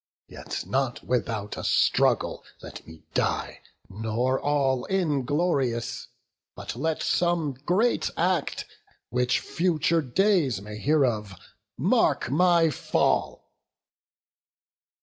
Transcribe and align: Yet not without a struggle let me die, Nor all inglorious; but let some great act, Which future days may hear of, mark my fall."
Yet 0.27 0.65
not 0.65 1.03
without 1.03 1.57
a 1.57 1.63
struggle 1.63 2.43
let 2.63 2.87
me 2.87 3.03
die, 3.13 3.61
Nor 3.87 4.39
all 4.41 4.85
inglorious; 4.85 6.07
but 6.55 6.75
let 6.75 7.03
some 7.03 7.53
great 7.67 8.09
act, 8.17 8.65
Which 9.11 9.39
future 9.39 10.01
days 10.01 10.59
may 10.59 10.79
hear 10.79 11.05
of, 11.05 11.35
mark 11.77 12.31
my 12.31 12.71
fall." 12.71 13.51